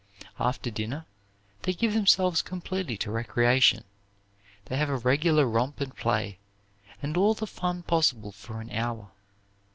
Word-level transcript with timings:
After 0.39 0.71
dinner, 0.71 1.05
they 1.61 1.73
give 1.73 1.93
themselves 1.93 2.41
completely 2.41 2.97
to 2.97 3.11
recreation. 3.11 3.83
They 4.65 4.77
have 4.77 4.89
a 4.89 4.97
regular 4.97 5.45
romp 5.45 5.79
and 5.79 5.95
play, 5.95 6.39
and 7.03 7.15
all 7.15 7.35
the 7.35 7.45
fun 7.45 7.83
possible 7.83 8.31
for 8.31 8.61
an 8.61 8.71
hour. 8.71 9.11